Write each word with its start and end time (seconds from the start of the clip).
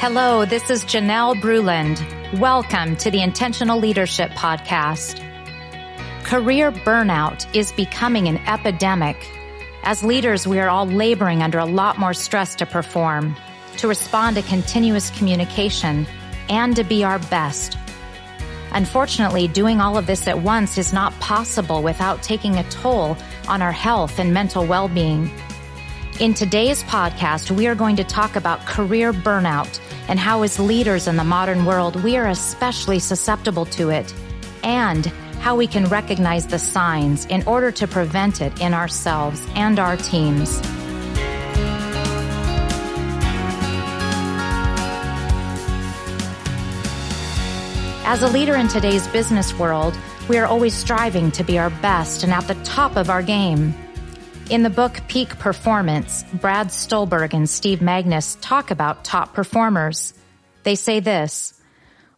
Hello, 0.00 0.44
this 0.44 0.70
is 0.70 0.84
Janelle 0.84 1.34
Bruland. 1.40 1.98
Welcome 2.38 2.94
to 2.98 3.10
the 3.10 3.20
Intentional 3.20 3.80
Leadership 3.80 4.30
Podcast. 4.30 5.18
Career 6.22 6.70
burnout 6.70 7.52
is 7.52 7.72
becoming 7.72 8.28
an 8.28 8.36
epidemic. 8.46 9.16
As 9.82 10.04
leaders, 10.04 10.46
we 10.46 10.60
are 10.60 10.68
all 10.68 10.86
laboring 10.86 11.42
under 11.42 11.58
a 11.58 11.64
lot 11.64 11.98
more 11.98 12.14
stress 12.14 12.54
to 12.54 12.64
perform, 12.64 13.34
to 13.78 13.88
respond 13.88 14.36
to 14.36 14.42
continuous 14.42 15.10
communication, 15.10 16.06
and 16.48 16.76
to 16.76 16.84
be 16.84 17.02
our 17.02 17.18
best. 17.18 17.76
Unfortunately, 18.70 19.48
doing 19.48 19.80
all 19.80 19.98
of 19.98 20.06
this 20.06 20.28
at 20.28 20.40
once 20.40 20.78
is 20.78 20.92
not 20.92 21.12
possible 21.18 21.82
without 21.82 22.22
taking 22.22 22.54
a 22.54 22.70
toll 22.70 23.16
on 23.48 23.62
our 23.62 23.72
health 23.72 24.20
and 24.20 24.32
mental 24.32 24.64
well-being. 24.64 25.28
In 26.20 26.34
today's 26.34 26.84
podcast, 26.84 27.50
we 27.50 27.66
are 27.66 27.74
going 27.74 27.96
to 27.96 28.04
talk 28.04 28.36
about 28.36 28.64
career 28.64 29.12
burnout 29.12 29.80
and 30.08 30.18
how, 30.18 30.42
as 30.42 30.58
leaders 30.58 31.06
in 31.06 31.16
the 31.16 31.24
modern 31.24 31.64
world, 31.64 32.02
we 32.02 32.16
are 32.16 32.26
especially 32.28 32.98
susceptible 32.98 33.66
to 33.66 33.90
it, 33.90 34.12
and 34.64 35.06
how 35.40 35.54
we 35.54 35.66
can 35.66 35.84
recognize 35.86 36.46
the 36.46 36.58
signs 36.58 37.24
in 37.26 37.42
order 37.44 37.70
to 37.70 37.86
prevent 37.86 38.40
it 38.40 38.60
in 38.60 38.74
ourselves 38.74 39.40
and 39.54 39.78
our 39.78 39.96
teams. 39.96 40.60
As 48.04 48.22
a 48.22 48.28
leader 48.28 48.56
in 48.56 48.68
today's 48.68 49.06
business 49.08 49.52
world, 49.58 49.96
we 50.28 50.38
are 50.38 50.46
always 50.46 50.74
striving 50.74 51.30
to 51.32 51.44
be 51.44 51.58
our 51.58 51.68
best 51.68 52.24
and 52.24 52.32
at 52.32 52.48
the 52.48 52.54
top 52.64 52.96
of 52.96 53.10
our 53.10 53.22
game. 53.22 53.74
In 54.50 54.62
the 54.62 54.70
book 54.70 55.02
Peak 55.08 55.38
Performance, 55.38 56.24
Brad 56.32 56.68
Stulberg 56.68 57.34
and 57.34 57.46
Steve 57.46 57.80
Magness 57.80 58.38
talk 58.40 58.70
about 58.70 59.04
top 59.04 59.34
performers. 59.34 60.14
They 60.62 60.74
say 60.74 61.00
this, 61.00 61.52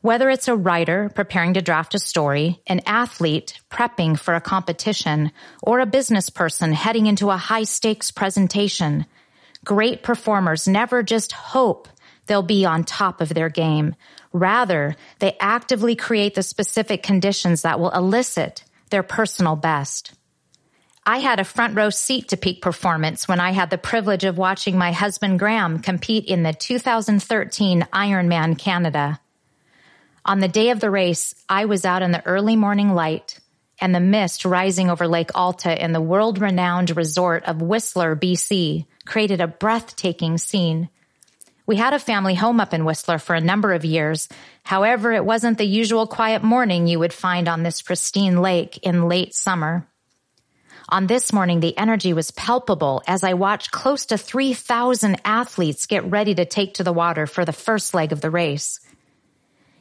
whether 0.00 0.30
it's 0.30 0.46
a 0.46 0.54
writer 0.54 1.10
preparing 1.12 1.54
to 1.54 1.60
draft 1.60 1.96
a 1.96 1.98
story, 1.98 2.62
an 2.68 2.82
athlete 2.86 3.58
prepping 3.68 4.16
for 4.16 4.36
a 4.36 4.40
competition, 4.40 5.32
or 5.60 5.80
a 5.80 5.86
business 5.86 6.30
person 6.30 6.72
heading 6.72 7.06
into 7.06 7.30
a 7.30 7.36
high 7.36 7.64
stakes 7.64 8.12
presentation, 8.12 9.06
great 9.64 10.04
performers 10.04 10.68
never 10.68 11.02
just 11.02 11.32
hope 11.32 11.88
they'll 12.26 12.42
be 12.42 12.64
on 12.64 12.84
top 12.84 13.20
of 13.20 13.30
their 13.30 13.48
game. 13.48 13.96
Rather, 14.32 14.94
they 15.18 15.36
actively 15.40 15.96
create 15.96 16.36
the 16.36 16.44
specific 16.44 17.02
conditions 17.02 17.62
that 17.62 17.80
will 17.80 17.90
elicit 17.90 18.62
their 18.90 19.02
personal 19.02 19.56
best. 19.56 20.12
I 21.10 21.18
had 21.18 21.40
a 21.40 21.44
front 21.44 21.74
row 21.74 21.90
seat 21.90 22.28
to 22.28 22.36
peak 22.36 22.62
performance 22.62 23.26
when 23.26 23.40
I 23.40 23.50
had 23.50 23.68
the 23.68 23.78
privilege 23.78 24.22
of 24.22 24.38
watching 24.38 24.78
my 24.78 24.92
husband 24.92 25.40
Graham 25.40 25.80
compete 25.80 26.26
in 26.26 26.44
the 26.44 26.52
2013 26.52 27.84
Ironman 27.92 28.56
Canada. 28.56 29.18
On 30.24 30.38
the 30.38 30.46
day 30.46 30.70
of 30.70 30.78
the 30.78 30.88
race, 30.88 31.34
I 31.48 31.64
was 31.64 31.84
out 31.84 32.02
in 32.02 32.12
the 32.12 32.24
early 32.24 32.54
morning 32.54 32.94
light 32.94 33.40
and 33.80 33.92
the 33.92 33.98
mist 33.98 34.44
rising 34.44 34.88
over 34.88 35.08
Lake 35.08 35.32
Alta 35.34 35.84
in 35.84 35.92
the 35.92 36.00
world 36.00 36.40
renowned 36.40 36.96
resort 36.96 37.42
of 37.42 37.60
Whistler, 37.60 38.14
BC, 38.14 38.86
created 39.04 39.40
a 39.40 39.48
breathtaking 39.48 40.38
scene. 40.38 40.90
We 41.66 41.74
had 41.74 41.92
a 41.92 41.98
family 41.98 42.36
home 42.36 42.60
up 42.60 42.72
in 42.72 42.84
Whistler 42.84 43.18
for 43.18 43.34
a 43.34 43.40
number 43.40 43.72
of 43.72 43.84
years. 43.84 44.28
However, 44.62 45.10
it 45.10 45.24
wasn't 45.24 45.58
the 45.58 45.64
usual 45.64 46.06
quiet 46.06 46.44
morning 46.44 46.86
you 46.86 47.00
would 47.00 47.12
find 47.12 47.48
on 47.48 47.64
this 47.64 47.82
pristine 47.82 48.40
lake 48.40 48.78
in 48.84 49.08
late 49.08 49.34
summer. 49.34 49.88
On 50.92 51.06
this 51.06 51.32
morning, 51.32 51.60
the 51.60 51.78
energy 51.78 52.12
was 52.12 52.32
palpable 52.32 53.00
as 53.06 53.22
I 53.22 53.34
watched 53.34 53.70
close 53.70 54.06
to 54.06 54.18
3,000 54.18 55.20
athletes 55.24 55.86
get 55.86 56.10
ready 56.10 56.34
to 56.34 56.44
take 56.44 56.74
to 56.74 56.84
the 56.84 56.92
water 56.92 57.28
for 57.28 57.44
the 57.44 57.52
first 57.52 57.94
leg 57.94 58.10
of 58.10 58.20
the 58.20 58.30
race. 58.30 58.80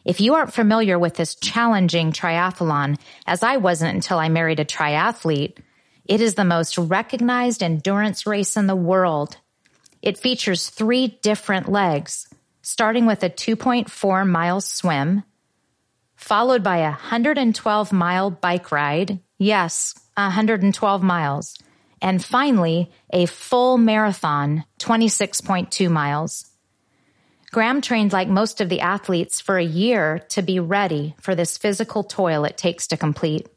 If 0.05 0.21
you 0.21 0.35
aren't 0.35 0.53
familiar 0.53 0.99
with 0.99 1.15
this 1.15 1.33
challenging 1.33 2.11
triathlon, 2.11 2.99
as 3.25 3.41
I 3.41 3.57
wasn't 3.57 3.95
until 3.95 4.19
I 4.19 4.29
married 4.29 4.59
a 4.59 4.65
triathlete, 4.65 5.57
it 6.05 6.21
is 6.21 6.35
the 6.35 6.45
most 6.45 6.77
recognized 6.77 7.63
endurance 7.63 8.27
race 8.27 8.55
in 8.55 8.67
the 8.67 8.75
world. 8.75 9.37
It 10.03 10.19
features 10.19 10.69
three 10.69 11.19
different 11.23 11.69
legs, 11.69 12.27
starting 12.61 13.07
with 13.07 13.23
a 13.23 13.31
2.4 13.31 14.27
mile 14.27 14.61
swim, 14.61 15.23
followed 16.15 16.63
by 16.63 16.77
a 16.77 16.91
112 16.91 17.91
mile 17.91 18.29
bike 18.29 18.71
ride. 18.71 19.19
Yes, 19.39 19.95
112 20.25 21.03
miles. 21.03 21.57
And 22.01 22.23
finally, 22.23 22.91
a 23.11 23.25
full 23.25 23.77
marathon, 23.77 24.63
26.2 24.79 25.89
miles. 25.91 26.49
Graham 27.51 27.81
trained 27.81 28.13
like 28.13 28.27
most 28.27 28.61
of 28.61 28.69
the 28.69 28.81
athletes 28.81 29.41
for 29.41 29.57
a 29.57 29.63
year 29.63 30.19
to 30.29 30.41
be 30.41 30.59
ready 30.59 31.15
for 31.19 31.33
this 31.33 31.57
physical 31.57 32.03
toil 32.03 32.45
it 32.45 32.57
takes 32.57 32.87
to 32.87 32.97
complete. 32.97 33.47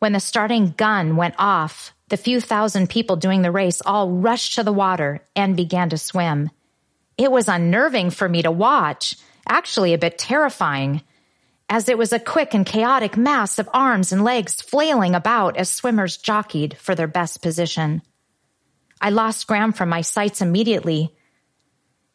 When 0.00 0.12
the 0.12 0.20
starting 0.20 0.74
gun 0.76 1.16
went 1.16 1.36
off, 1.38 1.94
the 2.08 2.16
few 2.16 2.40
thousand 2.40 2.90
people 2.90 3.16
doing 3.16 3.42
the 3.42 3.52
race 3.52 3.80
all 3.84 4.10
rushed 4.10 4.54
to 4.54 4.64
the 4.64 4.72
water 4.72 5.24
and 5.36 5.56
began 5.56 5.90
to 5.90 5.98
swim. 5.98 6.50
It 7.16 7.30
was 7.30 7.48
unnerving 7.48 8.10
for 8.10 8.28
me 8.28 8.42
to 8.42 8.50
watch, 8.50 9.16
actually 9.46 9.94
a 9.94 9.98
bit 9.98 10.18
terrifying 10.18 11.02
as 11.70 11.88
it 11.88 11.96
was 11.96 12.12
a 12.12 12.18
quick 12.18 12.52
and 12.52 12.66
chaotic 12.66 13.16
mass 13.16 13.60
of 13.60 13.70
arms 13.72 14.10
and 14.10 14.24
legs 14.24 14.60
flailing 14.60 15.14
about 15.14 15.56
as 15.56 15.70
swimmers 15.70 16.16
jockeyed 16.16 16.76
for 16.76 16.96
their 16.96 17.06
best 17.06 17.40
position. 17.40 18.02
I 19.00 19.10
lost 19.10 19.46
Graham 19.46 19.72
from 19.72 19.88
my 19.88 20.00
sights 20.00 20.42
immediately. 20.42 21.14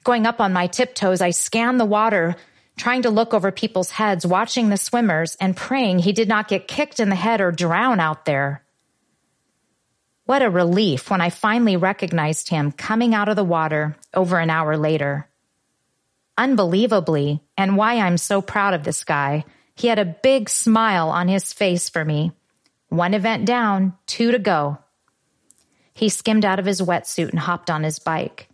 Going 0.04 0.28
up 0.28 0.42
on 0.42 0.52
my 0.52 0.68
tiptoes, 0.68 1.22
I 1.22 1.32
scanned 1.32 1.80
the 1.80 1.86
water, 1.86 2.36
trying 2.78 3.04
to 3.04 3.10
look 3.10 3.34
over 3.34 3.50
people's 3.50 3.90
heads, 3.90 4.28
watching 4.28 4.70
the 4.70 4.78
swimmers 4.78 5.38
and 5.40 5.56
praying 5.56 6.00
he 6.00 6.12
did 6.12 6.28
not 6.28 6.50
get 6.50 6.68
kicked 6.68 7.00
in 7.00 7.08
the 7.08 7.16
head 7.16 7.40
or 7.40 7.54
drown 7.54 8.02
out 8.02 8.26
there. 8.26 8.62
What 10.26 10.42
a 10.42 10.50
relief 10.50 11.10
when 11.10 11.22
I 11.22 11.30
finally 11.30 11.78
recognized 11.78 12.50
him 12.50 12.74
coming 12.74 13.16
out 13.16 13.30
of 13.30 13.38
the 13.38 13.44
water 13.44 13.96
over 14.14 14.38
an 14.38 14.50
hour 14.50 14.76
later. 14.76 15.30
Unbelievably, 16.38 17.42
and 17.58 17.78
why 17.78 18.00
I'm 18.00 18.18
so 18.18 18.42
proud 18.42 18.74
of 18.74 18.84
this 18.84 19.04
guy, 19.04 19.46
he 19.76 19.88
had 19.88 20.00
a 20.00 20.06
big 20.06 20.50
smile 20.50 21.10
on 21.10 21.28
his 21.28 21.54
face 21.54 21.90
for 21.90 22.04
me. 22.04 22.32
One 22.90 23.14
event 23.14 23.46
down, 23.46 23.94
two 24.08 24.32
to 24.32 24.40
go. 24.40 24.78
He 25.94 26.10
skimmed 26.10 26.46
out 26.46 26.60
of 26.60 26.66
his 26.66 26.82
wetsuit 26.82 27.30
and 27.30 27.40
hopped 27.40 27.70
on 27.70 27.84
his 27.84 28.00
bike. 28.00 28.50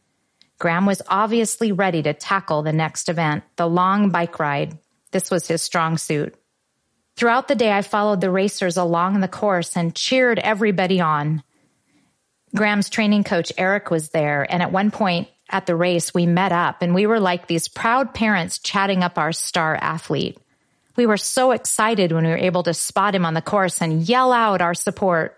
Graham 0.59 0.85
was 0.85 1.01
obviously 1.07 1.71
ready 1.71 2.03
to 2.03 2.13
tackle 2.13 2.61
the 2.61 2.73
next 2.73 3.09
event, 3.09 3.43
the 3.55 3.67
long 3.67 4.09
bike 4.09 4.39
ride. 4.39 4.77
This 5.11 5.31
was 5.31 5.47
his 5.47 5.61
strong 5.61 5.97
suit. 5.97 6.35
Throughout 7.15 7.47
the 7.47 7.55
day, 7.55 7.71
I 7.71 7.81
followed 7.81 8.21
the 8.21 8.31
racers 8.31 8.77
along 8.77 9.19
the 9.19 9.27
course 9.27 9.75
and 9.75 9.95
cheered 9.95 10.39
everybody 10.39 11.01
on. 11.01 11.43
Graham's 12.55 12.89
training 12.89 13.23
coach, 13.23 13.51
Eric, 13.57 13.89
was 13.89 14.09
there, 14.09 14.45
and 14.49 14.61
at 14.61 14.71
one 14.71 14.91
point, 14.91 15.27
at 15.51 15.65
the 15.65 15.75
race, 15.75 16.13
we 16.13 16.25
met 16.25 16.51
up 16.51 16.81
and 16.81 16.95
we 16.95 17.05
were 17.05 17.19
like 17.19 17.47
these 17.47 17.67
proud 17.67 18.13
parents 18.13 18.59
chatting 18.59 19.03
up 19.03 19.17
our 19.17 19.31
star 19.31 19.75
athlete. 19.75 20.37
We 20.95 21.05
were 21.05 21.17
so 21.17 21.51
excited 21.51 22.11
when 22.11 22.25
we 22.25 22.31
were 22.31 22.37
able 22.37 22.63
to 22.63 22.73
spot 22.73 23.15
him 23.15 23.25
on 23.25 23.33
the 23.33 23.41
course 23.41 23.81
and 23.81 24.07
yell 24.07 24.31
out 24.31 24.61
our 24.61 24.73
support. 24.73 25.37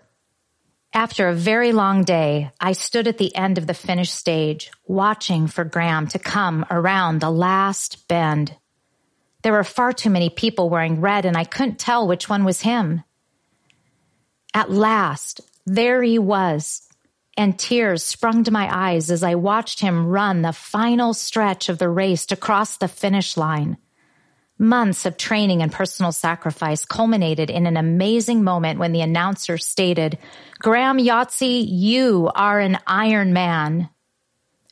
After 0.92 1.28
a 1.28 1.34
very 1.34 1.72
long 1.72 2.04
day, 2.04 2.52
I 2.60 2.72
stood 2.72 3.08
at 3.08 3.18
the 3.18 3.34
end 3.34 3.58
of 3.58 3.66
the 3.66 3.74
finish 3.74 4.10
stage, 4.10 4.70
watching 4.86 5.48
for 5.48 5.64
Graham 5.64 6.06
to 6.08 6.18
come 6.20 6.64
around 6.70 7.20
the 7.20 7.30
last 7.30 8.06
bend. 8.06 8.54
There 9.42 9.52
were 9.52 9.64
far 9.64 9.92
too 9.92 10.10
many 10.10 10.30
people 10.30 10.70
wearing 10.70 11.00
red, 11.00 11.24
and 11.24 11.36
I 11.36 11.44
couldn't 11.44 11.80
tell 11.80 12.06
which 12.06 12.28
one 12.28 12.44
was 12.44 12.60
him. 12.60 13.02
At 14.54 14.70
last, 14.70 15.40
there 15.66 16.00
he 16.00 16.20
was, 16.20 16.88
and 17.36 17.58
tears 17.58 18.02
sprung 18.02 18.44
to 18.44 18.50
my 18.50 18.68
eyes 18.70 19.10
as 19.10 19.22
I 19.22 19.34
watched 19.34 19.80
him 19.80 20.06
run 20.06 20.42
the 20.42 20.52
final 20.52 21.14
stretch 21.14 21.68
of 21.68 21.78
the 21.78 21.88
race 21.88 22.26
to 22.26 22.36
cross 22.36 22.76
the 22.76 22.88
finish 22.88 23.36
line. 23.36 23.76
Months 24.58 25.04
of 25.04 25.16
training 25.16 25.62
and 25.62 25.72
personal 25.72 26.12
sacrifice 26.12 26.84
culminated 26.84 27.50
in 27.50 27.66
an 27.66 27.76
amazing 27.76 28.44
moment 28.44 28.78
when 28.78 28.92
the 28.92 29.00
announcer 29.00 29.58
stated, 29.58 30.16
Graham 30.60 30.98
Yahtzee, 30.98 31.66
you 31.68 32.30
are 32.34 32.60
an 32.60 32.78
Iron 32.86 33.32
Man. 33.32 33.88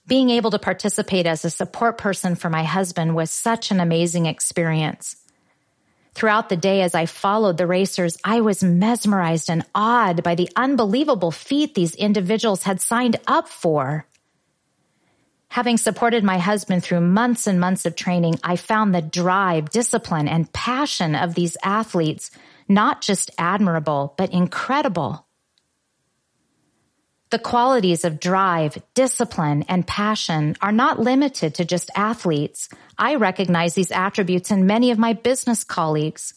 Being 0.06 0.31
able 0.31 0.53
to 0.53 0.58
participate 0.58 1.26
as 1.26 1.44
a 1.44 1.50
support 1.50 1.99
person 1.99 2.37
for 2.37 2.49
my 2.49 2.62
husband 2.62 3.17
was 3.17 3.31
such 3.31 3.73
an 3.73 3.81
amazing 3.81 4.26
experience. 4.26 5.17
Throughout 6.14 6.49
the 6.49 6.56
day, 6.56 6.82
as 6.82 6.94
I 6.94 7.06
followed 7.06 7.56
the 7.56 7.67
racers, 7.67 8.19
I 8.23 8.41
was 8.43 8.62
mesmerized 8.62 9.49
and 9.49 9.64
awed 9.75 10.23
by 10.23 10.35
the 10.35 10.50
unbelievable 10.56 11.31
feat 11.31 11.75
these 11.75 11.94
individuals 11.94 12.64
had 12.64 12.81
signed 12.81 13.17
up 13.26 13.49
for. 13.49 14.06
Having 15.49 15.79
supported 15.79 16.25
my 16.25 16.38
husband 16.38 16.82
through 16.82 17.00
months 17.00 17.47
and 17.47 17.61
months 17.61 17.85
of 17.87 17.97
training, 17.97 18.38
I 18.43 18.56
found 18.56 18.94
the 18.94 19.03
drive, 19.03 19.70
discipline, 19.70 20.29
and 20.29 20.53
passion 20.53 21.14
of 21.14 21.35
these 21.35 21.56
athletes 21.62 22.31
not 22.69 23.03
just 23.03 23.31
admirable, 23.38 24.15
but 24.17 24.32
incredible. 24.32 25.26
The 27.32 27.38
qualities 27.38 28.05
of 28.05 28.20
drive, 28.20 28.76
discipline, 28.93 29.62
and 29.67 29.87
passion 29.87 30.55
are 30.61 30.70
not 30.70 31.00
limited 31.00 31.55
to 31.55 31.64
just 31.64 31.90
athletes. 31.96 32.69
I 32.99 33.14
recognize 33.14 33.73
these 33.73 33.90
attributes 33.90 34.50
in 34.50 34.67
many 34.67 34.90
of 34.90 34.99
my 34.99 35.14
business 35.14 35.64
colleagues. 35.64 36.34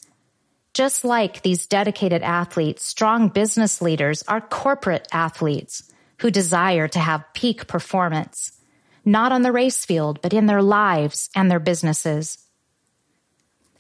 Just 0.74 1.04
like 1.04 1.42
these 1.42 1.68
dedicated 1.68 2.24
athletes, 2.24 2.86
strong 2.86 3.28
business 3.28 3.82
leaders 3.82 4.24
are 4.30 4.40
corporate 4.40 5.06
athletes 5.12 5.84
who 6.22 6.32
desire 6.32 6.88
to 6.88 7.00
have 7.00 7.34
peak 7.34 7.68
performance, 7.68 8.58
not 9.04 9.34
on 9.34 9.42
the 9.42 9.52
race 9.52 9.84
field, 9.84 10.22
but 10.22 10.32
in 10.32 10.46
their 10.46 10.62
lives 10.62 11.30
and 11.36 11.52
their 11.52 11.60
businesses. 11.60 12.38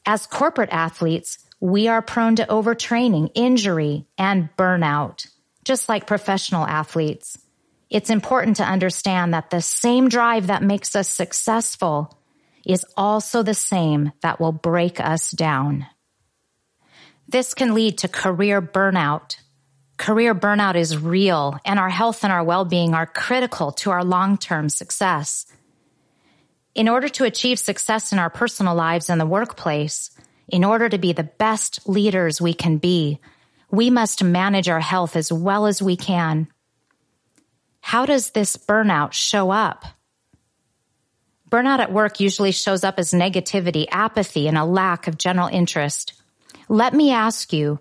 As 0.05 0.27
corporate 0.27 0.73
athletes, 0.73 1.37
we 1.61 1.87
are 1.87 2.01
prone 2.01 2.35
to 2.35 2.45
overtraining, 2.47 3.31
injury, 3.35 4.05
and 4.17 4.49
burnout 4.57 5.27
just 5.65 5.89
like 5.89 6.07
professional 6.07 6.65
athletes. 6.65 7.37
It's 7.89 8.09
important 8.09 8.57
to 8.57 8.63
understand 8.63 9.33
that 9.33 9.49
the 9.49 9.61
same 9.61 10.07
drive 10.07 10.47
that 10.47 10.63
makes 10.63 10.95
us 10.95 11.09
successful 11.09 12.17
is 12.65 12.85
also 12.95 13.43
the 13.43 13.53
same 13.53 14.11
that 14.21 14.39
will 14.39 14.51
break 14.51 14.99
us 14.99 15.31
down. 15.31 15.85
This 17.27 17.53
can 17.53 17.73
lead 17.73 17.99
to 17.99 18.07
career 18.07 18.61
burnout. 18.61 19.37
Career 19.97 20.35
burnout 20.35 20.75
is 20.75 20.97
real, 20.97 21.59
and 21.63 21.79
our 21.79 21.89
health 21.89 22.23
and 22.23 22.33
our 22.33 22.43
well 22.43 22.65
being 22.65 22.93
are 22.93 23.05
critical 23.05 23.71
to 23.71 23.91
our 23.91 24.03
long 24.03 24.37
term 24.37 24.69
success. 24.69 25.45
In 26.73 26.89
order 26.89 27.07
to 27.07 27.23
achieve 27.23 27.57
success 27.57 28.11
in 28.11 28.19
our 28.19 28.29
personal 28.29 28.75
lives 28.75 29.09
and 29.09 29.21
the 29.21 29.25
workplace, 29.25 30.11
in 30.47 30.63
order 30.63 30.89
to 30.89 30.97
be 30.97 31.13
the 31.13 31.23
best 31.23 31.87
leaders 31.87 32.41
we 32.41 32.53
can 32.53 32.77
be, 32.77 33.19
we 33.71 33.89
must 33.89 34.23
manage 34.23 34.69
our 34.69 34.79
health 34.79 35.15
as 35.15 35.31
well 35.31 35.65
as 35.65 35.81
we 35.81 35.95
can. 35.95 36.47
How 37.81 38.05
does 38.05 38.31
this 38.31 38.57
burnout 38.57 39.13
show 39.13 39.51
up? 39.51 39.85
Burnout 41.49 41.79
at 41.79 41.91
work 41.91 42.19
usually 42.19 42.51
shows 42.51 42.83
up 42.83 42.95
as 42.97 43.11
negativity, 43.11 43.85
apathy, 43.91 44.47
and 44.47 44.57
a 44.57 44.65
lack 44.65 45.07
of 45.07 45.17
general 45.17 45.47
interest. 45.47 46.13
Let 46.67 46.93
me 46.93 47.11
ask 47.11 47.53
you, 47.53 47.79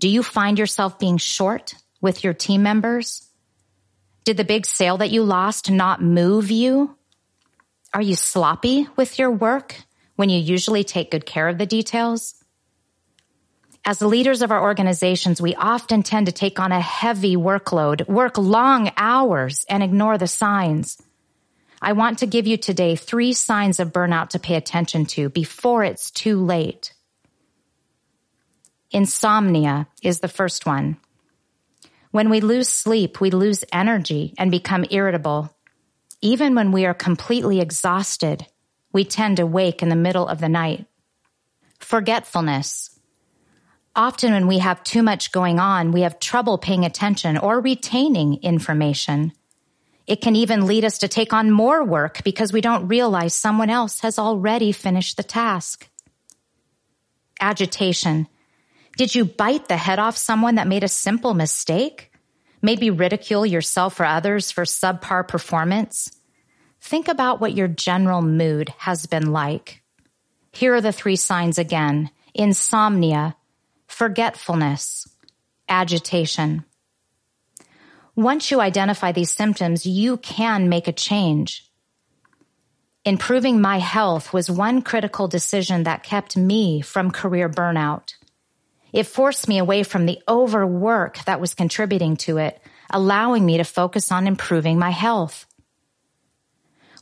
do 0.00 0.08
you 0.08 0.22
find 0.22 0.58
yourself 0.58 0.98
being 0.98 1.18
short 1.18 1.74
with 2.00 2.24
your 2.24 2.34
team 2.34 2.62
members? 2.62 3.28
Did 4.24 4.36
the 4.36 4.44
big 4.44 4.66
sale 4.66 4.96
that 4.98 5.10
you 5.10 5.22
lost 5.22 5.70
not 5.70 6.02
move 6.02 6.50
you? 6.50 6.96
Are 7.92 8.02
you 8.02 8.14
sloppy 8.14 8.88
with 8.96 9.18
your 9.18 9.30
work 9.30 9.76
when 10.16 10.30
you 10.30 10.38
usually 10.38 10.82
take 10.82 11.10
good 11.10 11.26
care 11.26 11.48
of 11.48 11.58
the 11.58 11.66
details? 11.66 12.41
As 13.84 14.00
leaders 14.00 14.42
of 14.42 14.52
our 14.52 14.62
organizations, 14.62 15.42
we 15.42 15.56
often 15.56 16.04
tend 16.04 16.26
to 16.26 16.32
take 16.32 16.60
on 16.60 16.70
a 16.70 16.80
heavy 16.80 17.36
workload, 17.36 18.06
work 18.06 18.38
long 18.38 18.92
hours, 18.96 19.66
and 19.68 19.82
ignore 19.82 20.18
the 20.18 20.28
signs. 20.28 21.02
I 21.80 21.94
want 21.94 22.20
to 22.20 22.26
give 22.26 22.46
you 22.46 22.56
today 22.56 22.94
three 22.94 23.32
signs 23.32 23.80
of 23.80 23.92
burnout 23.92 24.30
to 24.30 24.38
pay 24.38 24.54
attention 24.54 25.06
to 25.06 25.30
before 25.30 25.82
it's 25.82 26.12
too 26.12 26.44
late. 26.44 26.94
Insomnia 28.92 29.88
is 30.00 30.20
the 30.20 30.28
first 30.28 30.64
one. 30.64 30.96
When 32.12 32.30
we 32.30 32.40
lose 32.40 32.68
sleep, 32.68 33.20
we 33.20 33.30
lose 33.30 33.64
energy 33.72 34.32
and 34.38 34.52
become 34.52 34.84
irritable. 34.90 35.52
Even 36.20 36.54
when 36.54 36.70
we 36.70 36.86
are 36.86 36.94
completely 36.94 37.60
exhausted, 37.60 38.46
we 38.92 39.04
tend 39.04 39.38
to 39.38 39.46
wake 39.46 39.82
in 39.82 39.88
the 39.88 39.96
middle 39.96 40.28
of 40.28 40.38
the 40.38 40.48
night. 40.48 40.86
Forgetfulness. 41.80 42.90
Often, 43.94 44.32
when 44.32 44.46
we 44.46 44.58
have 44.58 44.82
too 44.82 45.02
much 45.02 45.32
going 45.32 45.58
on, 45.58 45.92
we 45.92 46.00
have 46.00 46.18
trouble 46.18 46.56
paying 46.56 46.84
attention 46.84 47.36
or 47.36 47.60
retaining 47.60 48.42
information. 48.42 49.32
It 50.06 50.22
can 50.22 50.34
even 50.34 50.66
lead 50.66 50.84
us 50.84 50.98
to 50.98 51.08
take 51.08 51.32
on 51.32 51.50
more 51.50 51.84
work 51.84 52.24
because 52.24 52.52
we 52.52 52.62
don't 52.62 52.88
realize 52.88 53.34
someone 53.34 53.70
else 53.70 54.00
has 54.00 54.18
already 54.18 54.72
finished 54.72 55.16
the 55.16 55.22
task. 55.22 55.88
Agitation. 57.40 58.28
Did 58.96 59.14
you 59.14 59.24
bite 59.24 59.68
the 59.68 59.76
head 59.76 59.98
off 59.98 60.16
someone 60.16 60.56
that 60.56 60.68
made 60.68 60.84
a 60.84 60.88
simple 60.88 61.34
mistake? 61.34 62.12
Maybe 62.62 62.90
ridicule 62.90 63.44
yourself 63.44 64.00
or 64.00 64.04
others 64.04 64.50
for 64.50 64.64
subpar 64.64 65.26
performance? 65.26 66.10
Think 66.80 67.08
about 67.08 67.40
what 67.40 67.54
your 67.54 67.68
general 67.68 68.22
mood 68.22 68.70
has 68.78 69.06
been 69.06 69.32
like. 69.32 69.82
Here 70.52 70.74
are 70.74 70.80
the 70.80 70.92
three 70.92 71.16
signs 71.16 71.58
again 71.58 72.10
insomnia, 72.34 73.36
forgetfulness, 73.92 75.06
agitation. 75.68 76.64
Once 78.16 78.50
you 78.50 78.60
identify 78.60 79.12
these 79.12 79.30
symptoms, 79.30 79.86
you 79.86 80.16
can 80.16 80.68
make 80.68 80.88
a 80.88 80.92
change. 80.92 81.70
Improving 83.04 83.60
my 83.60 83.78
health 83.78 84.32
was 84.32 84.50
one 84.50 84.80
critical 84.80 85.28
decision 85.28 85.82
that 85.84 86.02
kept 86.02 86.36
me 86.36 86.80
from 86.80 87.10
career 87.10 87.48
burnout. 87.48 88.14
It 88.92 89.06
forced 89.06 89.46
me 89.46 89.58
away 89.58 89.82
from 89.82 90.06
the 90.06 90.20
overwork 90.26 91.22
that 91.26 91.40
was 91.40 91.54
contributing 91.54 92.16
to 92.18 92.38
it, 92.38 92.60
allowing 92.90 93.44
me 93.44 93.58
to 93.58 93.64
focus 93.64 94.10
on 94.10 94.26
improving 94.26 94.78
my 94.78 94.90
health. 94.90 95.46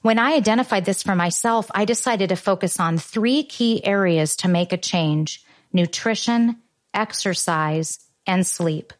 When 0.02 0.18
I 0.18 0.34
identified 0.34 0.86
this 0.86 1.02
for 1.02 1.14
myself, 1.14 1.70
I 1.72 1.84
decided 1.84 2.30
to 2.30 2.36
focus 2.36 2.80
on 2.80 2.98
three 2.98 3.44
key 3.44 3.84
areas 3.84 4.36
to 4.36 4.48
make 4.48 4.72
a 4.72 4.76
change 4.76 5.44
nutrition, 5.72 6.56
exercise, 6.94 7.98
and 8.26 8.46
sleep. 8.46 8.92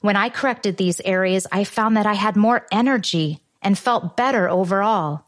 When 0.00 0.16
I 0.16 0.28
corrected 0.28 0.76
these 0.76 1.00
areas, 1.00 1.46
I 1.50 1.64
found 1.64 1.96
that 1.96 2.06
I 2.06 2.14
had 2.14 2.36
more 2.36 2.66
energy 2.70 3.40
and 3.62 3.78
felt 3.78 4.16
better 4.16 4.48
overall. 4.48 5.24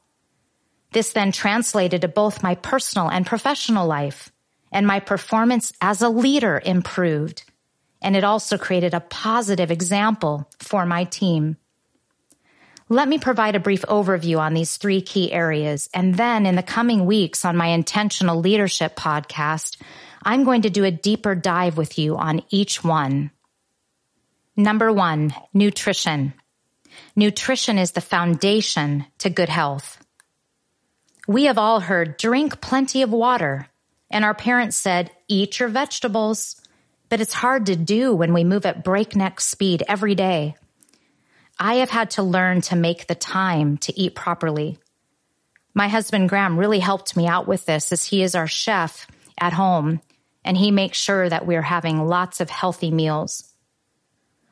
This 0.93 1.12
then 1.12 1.33
translated 1.33 2.03
to 2.03 2.09
both 2.09 2.43
my 2.43 2.55
personal 2.55 3.09
and 3.09 3.27
professional 3.27 3.87
life, 3.87 4.31
and 4.71 4.87
my 4.87 5.00
performance 5.00 5.73
as 5.81 6.03
a 6.03 6.09
leader 6.09 6.61
improved. 6.65 7.44
And 8.03 8.15
it 8.15 8.25
also 8.25 8.59
created 8.59 8.94
a 8.94 9.00
positive 9.00 9.71
example 9.71 10.49
for 10.59 10.85
my 10.85 11.05
team. 11.05 11.56
Let 12.88 13.09
me 13.09 13.19
provide 13.19 13.56
a 13.56 13.61
brief 13.61 13.83
overview 13.83 14.38
on 14.38 14.55
these 14.55 14.77
three 14.77 15.00
key 15.00 15.33
areas. 15.33 15.88
And 15.93 16.15
then 16.15 16.47
in 16.47 16.55
the 16.55 16.62
coming 16.62 17.05
weeks 17.05 17.44
on 17.44 17.56
my 17.56 17.69
intentional 17.69 18.38
leadership 18.38 18.94
podcast, 18.94 19.77
I'm 20.22 20.44
going 20.44 20.62
to 20.62 20.70
do 20.70 20.84
a 20.84 20.90
deeper 20.90 21.34
dive 21.34 21.76
with 21.76 21.98
you 21.98 22.16
on 22.16 22.42
each 22.50 22.82
one. 22.82 23.30
Number 24.56 24.92
one, 24.92 25.34
nutrition. 25.52 26.32
Nutrition 27.14 27.78
is 27.78 27.92
the 27.92 28.00
foundation 28.00 29.06
to 29.18 29.30
good 29.30 29.49
health. 29.49 30.02
We 31.28 31.44
have 31.44 31.58
all 31.58 31.80
heard 31.80 32.16
drink 32.16 32.61
plenty 32.61 33.02
of 33.02 33.11
water, 33.11 33.68
and 34.11 34.25
our 34.25 34.35
parents 34.35 34.76
said 34.76 35.11
eat 35.28 35.58
your 35.58 35.68
vegetables, 35.68 36.61
but 37.08 37.20
it's 37.20 37.35
hard 37.35 37.66
to 37.66 37.76
do 37.76 38.14
when 38.14 38.32
we 38.32 38.44
move 38.44 38.64
at 38.64 38.85
breakneck 38.85 39.40
speed 39.40 39.82
every 39.88 40.14
day. 40.14 40.54
I 41.58 41.76
have 41.76 41.90
had 41.90 42.11
to 42.12 42.23
learn 42.23 42.61
to 42.62 42.76
make 42.76 43.06
the 43.06 43.14
time 43.14 43.78
to 43.78 43.99
eat 43.99 44.14
properly. 44.14 44.78
My 45.75 45.88
husband 45.88 46.28
Graham 46.28 46.58
really 46.58 46.78
helped 46.78 47.16
me 47.16 47.26
out 47.26 47.46
with 47.46 47.66
this 47.66 47.92
as 47.92 48.04
he 48.04 48.23
is 48.23 48.35
our 48.35 48.46
chef 48.46 49.06
at 49.38 49.52
home 49.52 50.00
and 50.47 50.57
he 50.57 50.71
makes 50.71 50.97
sure 50.97 51.29
that 51.29 51.45
we're 51.45 51.61
having 51.61 52.07
lots 52.07 52.41
of 52.41 52.49
healthy 52.49 52.91
meals. 52.91 53.53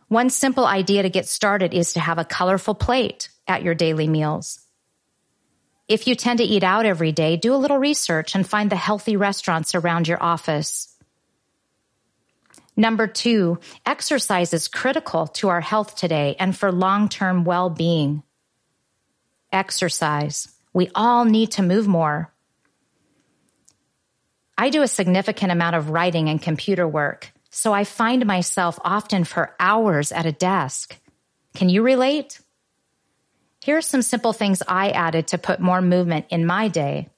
One 0.09 0.29
simple 0.29 0.67
idea 0.67 1.03
to 1.03 1.09
get 1.09 1.27
started 1.27 1.73
is 1.73 1.95
to 1.95 2.01
have 2.01 2.19
a 2.19 2.25
colorful 2.25 2.75
plate 2.75 3.31
at 3.47 3.63
your 3.63 3.75
daily 3.75 4.09
meals. 4.09 4.61
If 5.87 6.07
you 6.07 6.15
tend 6.15 6.41
to 6.41 6.45
eat 6.45 6.65
out 6.65 6.85
every 6.85 7.13
day, 7.13 7.37
do 7.37 7.55
a 7.55 7.57
little 7.57 7.79
research 7.79 8.35
and 8.35 8.47
find 8.47 8.71
the 8.71 8.77
healthy 8.77 9.17
restaurants 9.17 9.75
around 9.75 10.09
your 10.09 10.23
office. 10.23 10.91
Number 12.77 13.07
two, 13.07 13.61
exercise 13.87 14.53
is 14.53 14.67
critical 14.67 15.29
to 15.29 15.49
our 15.49 15.61
health 15.61 15.95
today 15.95 16.35
and 16.41 16.57
for 16.57 16.73
long 16.73 17.09
term 17.09 17.45
well 17.45 17.71
being. 17.71 18.25
Exercise. 19.53 20.49
We 20.73 20.91
all 20.95 21.25
need 21.25 21.53
to 21.53 21.63
move 21.63 21.87
more. 21.87 22.34
I 24.57 24.71
do 24.71 24.83
a 24.83 24.89
significant 24.89 25.53
amount 25.53 25.77
of 25.77 25.91
writing 25.91 26.29
and 26.29 26.41
computer 26.41 26.87
work, 26.87 27.33
so 27.51 27.73
I 27.73 27.85
find 27.85 28.25
myself 28.27 28.79
often 28.85 29.25
for 29.25 29.55
hours 29.59 30.13
at 30.13 30.27
a 30.27 30.33
desk. 30.33 30.99
Can 31.55 31.69
you 31.69 31.83
relate? 31.83 32.41
Here 33.63 33.77
are 33.77 33.83
some 33.83 34.03
simple 34.03 34.33
things 34.33 34.63
I 34.69 34.91
added 34.91 35.29
to 35.29 35.39
put 35.39 35.61
more 35.61 35.81
movement 35.81 36.27
in 36.31 36.47
my 36.47 36.69
day. 36.69 37.09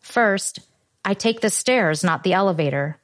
First, 0.00 0.60
I 1.04 1.14
take 1.14 1.40
the 1.40 1.50
stairs, 1.50 2.02
not 2.02 2.24
the 2.24 2.32
elevator. 2.32 2.98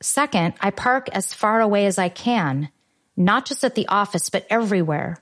Second, 0.00 0.54
I 0.60 0.70
park 0.70 1.08
as 1.12 1.34
far 1.34 1.60
away 1.60 1.86
as 1.86 1.98
I 1.98 2.08
can, 2.08 2.70
not 3.16 3.46
just 3.46 3.64
at 3.64 3.74
the 3.74 3.88
office, 3.88 4.30
but 4.30 4.46
everywhere. 4.48 5.18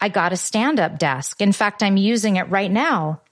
I 0.00 0.08
got 0.08 0.32
a 0.32 0.36
stand 0.36 0.80
up 0.80 0.98
desk. 0.98 1.40
In 1.40 1.52
fact, 1.52 1.82
I'm 1.82 1.96
using 1.96 2.36
it 2.36 2.50
right 2.50 2.70
now. 2.70 3.22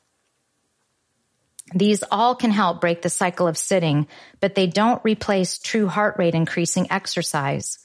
These 1.75 2.04
all 2.11 2.35
can 2.35 2.50
help 2.52 2.80
break 2.80 3.02
the 3.02 3.11
cycle 3.11 3.49
of 3.49 3.58
sitting, 3.58 4.06
but 4.40 4.54
they 4.54 4.66
don't 4.66 5.04
replace 5.04 5.58
true 5.58 5.88
heart 5.88 6.16
rate 6.18 6.35
increasing 6.35 6.90
exercise. 6.90 7.78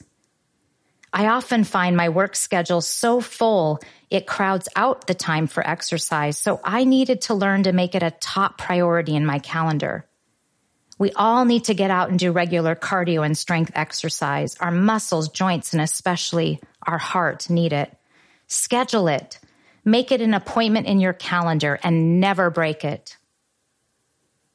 I 1.12 1.26
often 1.26 1.64
find 1.64 1.96
my 1.96 2.08
work 2.08 2.36
schedule 2.36 2.80
so 2.80 3.20
full, 3.20 3.80
it 4.08 4.26
crowds 4.26 4.68
out 4.76 5.06
the 5.06 5.14
time 5.14 5.46
for 5.46 5.66
exercise. 5.66 6.38
So 6.38 6.60
I 6.64 6.84
needed 6.84 7.22
to 7.22 7.34
learn 7.34 7.64
to 7.64 7.72
make 7.72 7.94
it 7.94 8.02
a 8.02 8.12
top 8.12 8.56
priority 8.56 9.14
in 9.14 9.26
my 9.26 9.38
calendar. 9.38 10.06
We 10.98 11.10
all 11.12 11.44
need 11.44 11.64
to 11.64 11.74
get 11.74 11.90
out 11.90 12.10
and 12.10 12.18
do 12.18 12.32
regular 12.32 12.74
cardio 12.74 13.26
and 13.26 13.36
strength 13.36 13.72
exercise. 13.74 14.56
Our 14.58 14.70
muscles, 14.70 15.28
joints, 15.28 15.72
and 15.72 15.82
especially 15.82 16.60
our 16.86 16.98
heart 16.98 17.50
need 17.50 17.72
it. 17.72 17.94
Schedule 18.46 19.08
it. 19.08 19.38
Make 19.84 20.12
it 20.12 20.20
an 20.20 20.32
appointment 20.32 20.86
in 20.86 21.00
your 21.00 21.12
calendar 21.12 21.78
and 21.82 22.20
never 22.20 22.50
break 22.50 22.84
it. 22.84 23.16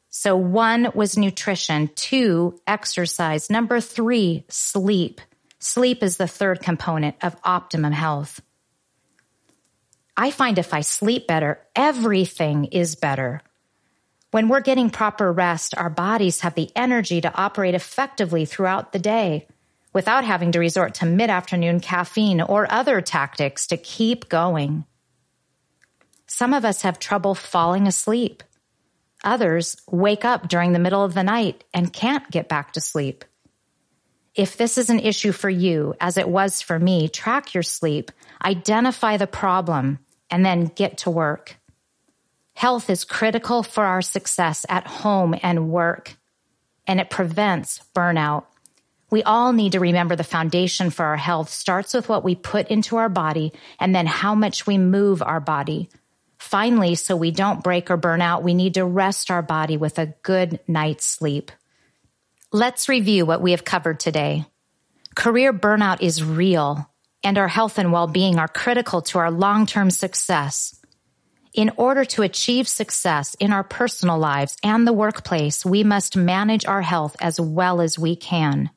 So 0.09 0.35
one 0.35 0.91
was 0.93 1.17
nutrition, 1.17 1.89
two, 1.95 2.59
exercise. 2.65 3.49
Number 3.49 3.79
three, 3.79 4.45
sleep. 4.49 5.21
Sleep 5.59 6.03
is 6.03 6.17
the 6.17 6.27
third 6.27 6.61
component 6.61 7.15
of 7.21 7.35
optimum 7.43 7.93
health. 7.93 8.41
I 10.15 10.31
find 10.31 10.57
if 10.57 10.73
I 10.73 10.81
sleep 10.81 11.27
better, 11.27 11.59
everything 11.75 12.65
is 12.65 12.95
better. 12.95 13.41
When 14.31 14.49
we're 14.49 14.61
getting 14.61 14.89
proper 14.89 15.31
rest, 15.31 15.77
our 15.77 15.89
bodies 15.89 16.41
have 16.41 16.55
the 16.55 16.69
energy 16.75 17.21
to 17.21 17.33
operate 17.33 17.75
effectively 17.75 18.45
throughout 18.45 18.91
the 18.91 18.99
day 18.99 19.47
without 19.93 20.25
having 20.25 20.51
to 20.51 20.59
resort 20.59 20.95
to 20.95 21.05
mid 21.05 21.29
afternoon 21.29 21.79
caffeine 21.79 22.41
or 22.41 22.71
other 22.71 23.01
tactics 23.01 23.67
to 23.67 23.77
keep 23.77 24.29
going. 24.29 24.85
Some 26.27 26.53
of 26.53 26.65
us 26.65 26.81
have 26.81 26.99
trouble 26.99 27.33
falling 27.33 27.87
asleep. 27.87 28.43
Others 29.23 29.77
wake 29.89 30.25
up 30.25 30.47
during 30.47 30.73
the 30.73 30.79
middle 30.79 31.03
of 31.03 31.13
the 31.13 31.23
night 31.23 31.63
and 31.73 31.91
can't 31.91 32.29
get 32.29 32.47
back 32.47 32.73
to 32.73 32.81
sleep. 32.81 33.25
If 34.35 34.55
this 34.55 34.77
is 34.77 34.89
an 34.89 34.99
issue 34.99 35.31
for 35.31 35.49
you, 35.49 35.95
as 35.99 36.17
it 36.17 36.29
was 36.29 36.61
for 36.61 36.77
me, 36.77 37.09
track 37.09 37.55
your 37.55 37.63
sleep, 37.63 38.11
identify 38.43 39.17
the 39.17 39.25
problem, 39.25 39.99
and 40.29 40.45
then 40.45 40.65
get 40.65 40.99
to 40.99 41.09
work. 41.09 41.57
Health 42.53 42.89
is 42.89 43.03
critical 43.03 43.63
for 43.63 43.83
our 43.83 44.01
success 44.01 44.65
at 44.69 44.85
home 44.85 45.35
and 45.41 45.69
work, 45.69 46.17
and 46.85 46.99
it 46.99 47.09
prevents 47.09 47.81
burnout. 47.95 48.45
We 49.09 49.23
all 49.23 49.53
need 49.53 49.71
to 49.71 49.79
remember 49.79 50.15
the 50.15 50.23
foundation 50.23 50.89
for 50.89 51.05
our 51.05 51.17
health 51.17 51.49
starts 51.49 51.93
with 51.93 52.09
what 52.09 52.23
we 52.23 52.35
put 52.35 52.67
into 52.67 52.97
our 52.97 53.09
body 53.09 53.53
and 53.79 53.95
then 53.95 54.05
how 54.05 54.35
much 54.35 54.67
we 54.67 54.77
move 54.77 55.21
our 55.21 55.39
body. 55.39 55.89
Finally, 56.37 56.95
so 56.95 57.15
we 57.15 57.31
don't 57.31 57.63
break 57.63 57.89
or 57.89 57.97
burn 57.97 58.21
out, 58.21 58.43
we 58.43 58.53
need 58.53 58.75
to 58.75 58.85
rest 58.85 59.31
our 59.31 59.41
body 59.41 59.77
with 59.77 59.99
a 59.99 60.13
good 60.23 60.59
night's 60.67 61.05
sleep. 61.05 61.51
Let's 62.51 62.87
review 62.87 63.25
what 63.25 63.41
we 63.41 63.51
have 63.51 63.65
covered 63.65 63.99
today. 63.99 64.45
Career 65.15 65.51
burnout 65.51 66.01
is 66.01 66.23
real, 66.23 66.89
and 67.23 67.37
our 67.37 67.47
health 67.47 67.79
and 67.79 67.91
well 67.91 68.07
being 68.07 68.37
are 68.37 68.47
critical 68.47 69.01
to 69.01 69.19
our 69.19 69.31
long 69.31 69.65
term 69.65 69.89
success. 69.89 70.75
In 71.53 71.71
order 71.75 72.05
to 72.05 72.21
achieve 72.21 72.67
success 72.67 73.35
in 73.39 73.51
our 73.51 73.63
personal 73.63 74.19
lives 74.19 74.55
and 74.63 74.85
the 74.85 74.93
workplace, 74.93 75.65
we 75.65 75.83
must 75.83 76.15
manage 76.15 76.67
our 76.67 76.83
health 76.83 77.15
as 77.19 77.39
well 77.41 77.81
as 77.81 77.97
we 77.97 78.15
can. 78.15 78.69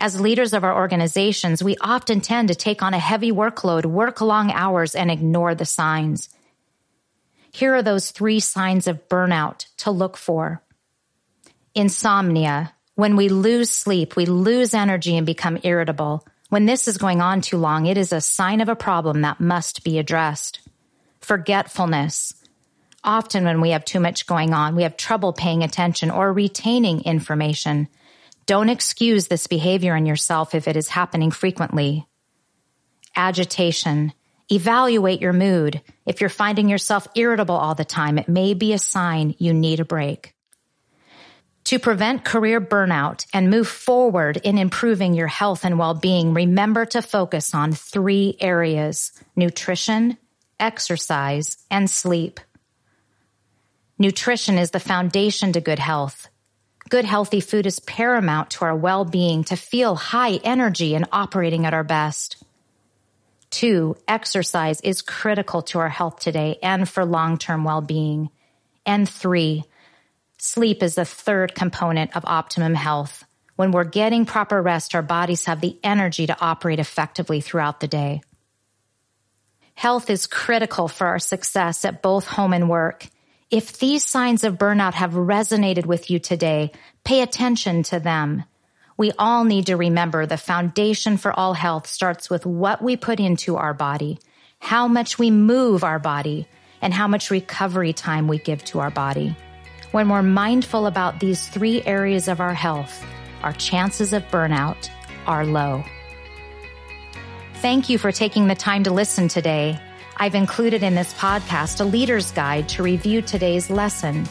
As 0.00 0.20
leaders 0.20 0.52
of 0.52 0.64
our 0.64 0.76
organizations, 0.76 1.62
we 1.62 1.76
often 1.80 2.20
tend 2.20 2.48
to 2.48 2.54
take 2.54 2.82
on 2.82 2.94
a 2.94 2.98
heavy 2.98 3.30
workload, 3.30 3.86
work 3.86 4.20
long 4.20 4.50
hours, 4.50 4.94
and 4.94 5.10
ignore 5.10 5.54
the 5.54 5.64
signs. 5.64 6.28
Here 7.52 7.74
are 7.74 7.82
those 7.82 8.10
three 8.10 8.40
signs 8.40 8.86
of 8.86 9.08
burnout 9.08 9.66
to 9.78 9.90
look 9.90 10.16
for 10.16 10.62
insomnia. 11.74 12.74
When 12.94 13.16
we 13.16 13.28
lose 13.28 13.70
sleep, 13.70 14.16
we 14.16 14.26
lose 14.26 14.74
energy 14.74 15.16
and 15.16 15.24
become 15.24 15.58
irritable. 15.62 16.26
When 16.48 16.66
this 16.66 16.88
is 16.88 16.98
going 16.98 17.20
on 17.20 17.40
too 17.40 17.58
long, 17.58 17.86
it 17.86 17.96
is 17.96 18.12
a 18.12 18.20
sign 18.20 18.60
of 18.60 18.68
a 18.68 18.76
problem 18.76 19.22
that 19.22 19.40
must 19.40 19.84
be 19.84 19.98
addressed. 19.98 20.60
Forgetfulness. 21.20 22.34
Often 23.04 23.44
when 23.44 23.60
we 23.60 23.70
have 23.70 23.84
too 23.84 24.00
much 24.00 24.26
going 24.26 24.52
on, 24.52 24.74
we 24.74 24.82
have 24.82 24.96
trouble 24.96 25.32
paying 25.32 25.62
attention 25.62 26.10
or 26.10 26.32
retaining 26.32 27.02
information. 27.02 27.88
Don't 28.46 28.70
excuse 28.70 29.28
this 29.28 29.46
behavior 29.46 29.94
in 29.94 30.06
yourself 30.06 30.54
if 30.54 30.66
it 30.66 30.76
is 30.76 30.88
happening 30.88 31.30
frequently. 31.30 32.08
Agitation. 33.14 34.12
Evaluate 34.50 35.20
your 35.20 35.34
mood. 35.34 35.82
If 36.06 36.20
you're 36.20 36.30
finding 36.30 36.68
yourself 36.68 37.06
irritable 37.14 37.56
all 37.56 37.74
the 37.74 37.84
time, 37.84 38.18
it 38.18 38.28
may 38.28 38.54
be 38.54 38.72
a 38.72 38.78
sign 38.78 39.34
you 39.38 39.52
need 39.52 39.80
a 39.80 39.84
break. 39.84 40.34
To 41.64 41.78
prevent 41.78 42.24
career 42.24 42.62
burnout 42.62 43.26
and 43.34 43.50
move 43.50 43.68
forward 43.68 44.38
in 44.38 44.56
improving 44.56 45.12
your 45.12 45.26
health 45.26 45.66
and 45.66 45.78
well-being, 45.78 46.32
remember 46.32 46.86
to 46.86 47.02
focus 47.02 47.54
on 47.54 47.74
three 47.74 48.38
areas, 48.40 49.12
nutrition, 49.36 50.16
exercise, 50.58 51.58
and 51.70 51.90
sleep. 51.90 52.40
Nutrition 53.98 54.56
is 54.56 54.70
the 54.70 54.80
foundation 54.80 55.52
to 55.52 55.60
good 55.60 55.78
health. 55.78 56.30
Good 56.88 57.04
healthy 57.04 57.40
food 57.40 57.66
is 57.66 57.80
paramount 57.80 58.48
to 58.52 58.64
our 58.64 58.74
well-being 58.74 59.44
to 59.44 59.56
feel 59.56 59.94
high 59.94 60.36
energy 60.36 60.94
and 60.94 61.06
operating 61.12 61.66
at 61.66 61.74
our 61.74 61.84
best. 61.84 62.42
Two, 63.50 63.96
exercise 64.06 64.80
is 64.82 65.02
critical 65.02 65.62
to 65.62 65.78
our 65.78 65.88
health 65.88 66.20
today 66.20 66.58
and 66.62 66.88
for 66.88 67.04
long-term 67.04 67.64
well-being. 67.64 68.30
And 68.84 69.08
three, 69.08 69.64
Sleep 70.40 70.84
is 70.84 70.94
the 70.94 71.04
third 71.04 71.54
component 71.54 72.16
of 72.16 72.24
optimum 72.24 72.74
health. 72.74 73.24
When 73.56 73.72
we're 73.72 73.84
getting 73.84 74.24
proper 74.24 74.62
rest, 74.62 74.94
our 74.94 75.02
bodies 75.02 75.46
have 75.46 75.60
the 75.60 75.76
energy 75.82 76.28
to 76.28 76.40
operate 76.40 76.78
effectively 76.78 77.40
throughout 77.40 77.80
the 77.80 77.88
day. 77.88 78.22
Health 79.74 80.10
is 80.10 80.28
critical 80.28 80.86
for 80.86 81.08
our 81.08 81.18
success 81.18 81.84
at 81.84 82.02
both 82.02 82.26
home 82.26 82.52
and 82.52 82.68
work. 82.68 83.06
If 83.50 83.78
these 83.78 84.04
signs 84.04 84.44
of 84.44 84.58
burnout 84.58 84.94
have 84.94 85.12
resonated 85.12 85.86
with 85.86 86.08
you 86.08 86.20
today, 86.20 86.70
pay 87.02 87.22
attention 87.22 87.82
to 87.84 87.98
them. 87.98 88.44
We 88.98 89.12
all 89.16 89.44
need 89.44 89.66
to 89.66 89.76
remember 89.76 90.26
the 90.26 90.36
foundation 90.36 91.18
for 91.18 91.32
all 91.32 91.54
health 91.54 91.86
starts 91.86 92.28
with 92.28 92.44
what 92.44 92.82
we 92.82 92.96
put 92.96 93.20
into 93.20 93.54
our 93.54 93.72
body, 93.72 94.18
how 94.58 94.88
much 94.88 95.20
we 95.20 95.30
move 95.30 95.84
our 95.84 96.00
body, 96.00 96.48
and 96.82 96.92
how 96.92 97.06
much 97.06 97.30
recovery 97.30 97.92
time 97.92 98.26
we 98.26 98.38
give 98.38 98.64
to 98.64 98.80
our 98.80 98.90
body. 98.90 99.36
When 99.92 100.08
we're 100.08 100.22
mindful 100.22 100.86
about 100.86 101.20
these 101.20 101.46
three 101.46 101.80
areas 101.84 102.26
of 102.26 102.40
our 102.40 102.54
health, 102.54 103.04
our 103.44 103.52
chances 103.52 104.12
of 104.12 104.26
burnout 104.32 104.90
are 105.28 105.46
low. 105.46 105.84
Thank 107.62 107.88
you 107.88 107.98
for 107.98 108.10
taking 108.10 108.48
the 108.48 108.56
time 108.56 108.82
to 108.82 108.92
listen 108.92 109.28
today. 109.28 109.80
I've 110.16 110.34
included 110.34 110.82
in 110.82 110.96
this 110.96 111.14
podcast 111.14 111.80
a 111.80 111.84
leader's 111.84 112.32
guide 112.32 112.68
to 112.70 112.82
review 112.82 113.22
today's 113.22 113.70
lesson. 113.70 114.26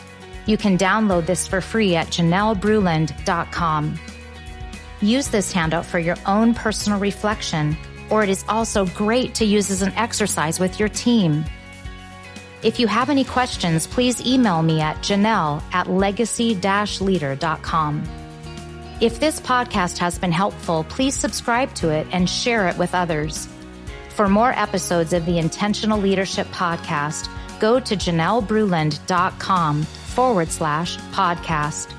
You 0.46 0.58
can 0.58 0.78
download 0.78 1.26
this 1.26 1.48
for 1.48 1.62
free 1.62 1.96
at 1.96 2.08
janellebruland.com. 2.08 4.00
Use 5.02 5.28
this 5.28 5.52
handout 5.52 5.86
for 5.86 6.00
your 6.00 6.16
own 6.26 6.54
personal 6.54 7.00
reflection, 7.00 7.76
or 8.10 8.24
it 8.24 8.30
is 8.30 8.46
also 8.50 8.86
great 8.88 9.36
to 9.36 9.46
use 9.46 9.70
as 9.70 9.82
an 9.82 9.94
exercise 9.94 10.60
with 10.60 10.80
your 10.80 10.90
team. 10.90 11.46
If 12.64 12.80
you 12.80 12.88
have 12.88 13.12
any 13.12 13.24
questions, 13.24 13.86
please 13.86 14.26
email 14.26 14.64
me 14.64 14.82
at 14.82 14.98
janelle 14.98 15.62
at 15.72 15.88
legacy-leader.com. 15.88 18.04
If 19.00 19.20
this 19.20 19.40
podcast 19.40 20.00
has 20.00 20.18
been 20.18 20.32
helpful, 20.32 20.84
please 20.86 21.14
subscribe 21.14 21.72
to 21.76 21.90
it 21.90 22.08
and 22.12 22.28
share 22.28 22.68
it 22.68 22.76
with 22.78 22.96
others. 22.96 23.48
For 24.16 24.28
more 24.28 24.54
episodes 24.54 25.14
of 25.14 25.28
the 25.28 25.38
Intentional 25.38 26.00
Leadership 26.00 26.48
Podcast, 26.48 27.30
go 27.60 27.80
to 27.80 27.96
janellebruland.com 27.96 29.84
forward 29.84 30.50
slash 30.50 30.98
podcast. 31.12 31.94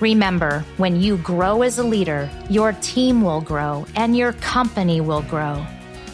Remember, 0.00 0.64
when 0.76 1.00
you 1.00 1.16
grow 1.18 1.62
as 1.62 1.78
a 1.78 1.84
leader, 1.84 2.30
your 2.48 2.72
team 2.80 3.22
will 3.22 3.40
grow 3.40 3.86
and 3.96 4.16
your 4.16 4.32
company 4.34 5.00
will 5.00 5.22
grow 5.22 5.66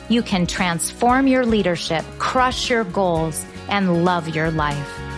you 0.08 0.22
can 0.22 0.46
transform 0.46 1.26
your 1.26 1.46
leadership, 1.46 2.04
crush 2.18 2.68
your 2.68 2.84
goals, 2.84 3.44
and 3.68 4.04
love 4.04 4.28
your 4.28 4.50
life. 4.50 5.13